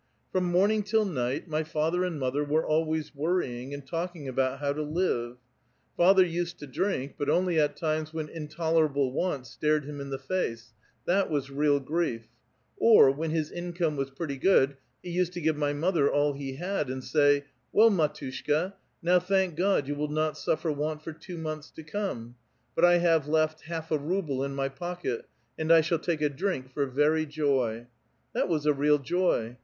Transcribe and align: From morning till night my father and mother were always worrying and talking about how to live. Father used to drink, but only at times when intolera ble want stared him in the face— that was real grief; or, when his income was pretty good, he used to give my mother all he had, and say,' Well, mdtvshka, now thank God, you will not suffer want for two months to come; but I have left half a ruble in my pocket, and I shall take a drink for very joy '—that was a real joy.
From 0.31 0.45
morning 0.45 0.81
till 0.81 1.05
night 1.05 1.47
my 1.47 1.63
father 1.63 2.03
and 2.03 2.19
mother 2.19 2.43
were 2.43 2.65
always 2.65 3.13
worrying 3.13 3.71
and 3.71 3.85
talking 3.85 4.27
about 4.27 4.57
how 4.57 4.73
to 4.73 4.81
live. 4.81 5.37
Father 5.95 6.25
used 6.25 6.57
to 6.57 6.65
drink, 6.65 7.13
but 7.19 7.29
only 7.29 7.59
at 7.59 7.77
times 7.77 8.11
when 8.11 8.25
intolera 8.27 8.91
ble 8.91 9.11
want 9.11 9.45
stared 9.45 9.85
him 9.85 10.01
in 10.01 10.09
the 10.09 10.17
face— 10.17 10.73
that 11.05 11.29
was 11.29 11.51
real 11.51 11.79
grief; 11.79 12.25
or, 12.77 13.11
when 13.11 13.29
his 13.29 13.51
income 13.51 13.95
was 13.95 14.09
pretty 14.09 14.37
good, 14.37 14.75
he 15.03 15.11
used 15.11 15.33
to 15.33 15.39
give 15.39 15.55
my 15.55 15.71
mother 15.71 16.11
all 16.11 16.33
he 16.33 16.55
had, 16.55 16.89
and 16.89 17.03
say,' 17.03 17.45
Well, 17.71 17.91
mdtvshka, 17.91 18.73
now 19.03 19.19
thank 19.19 19.55
God, 19.55 19.87
you 19.87 19.93
will 19.93 20.09
not 20.09 20.35
suffer 20.35 20.71
want 20.71 21.03
for 21.03 21.13
two 21.13 21.37
months 21.37 21.69
to 21.69 21.83
come; 21.83 22.37
but 22.73 22.83
I 22.83 22.97
have 22.97 23.27
left 23.27 23.65
half 23.65 23.91
a 23.91 23.99
ruble 23.99 24.43
in 24.43 24.55
my 24.55 24.67
pocket, 24.69 25.27
and 25.59 25.71
I 25.71 25.81
shall 25.81 25.99
take 25.99 26.21
a 26.21 26.29
drink 26.29 26.71
for 26.71 26.87
very 26.87 27.27
joy 27.27 27.85
'—that 28.33 28.49
was 28.49 28.65
a 28.65 28.73
real 28.73 28.97
joy. 28.97 29.57